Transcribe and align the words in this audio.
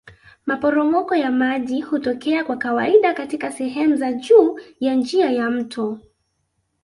Maporomoko 0.45 1.15
ya 1.15 1.31
maji 1.31 1.81
hutokea 1.81 2.43
kwa 2.43 2.57
kawaida 2.57 3.13
katika 3.13 3.51
sehemu 3.51 3.95
za 3.95 4.13
juu 4.13 4.59
ya 4.79 4.95
njia 4.95 5.31
ya 5.31 5.49
mto 5.49 5.99